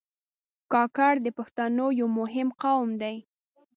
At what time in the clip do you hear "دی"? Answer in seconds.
3.01-3.15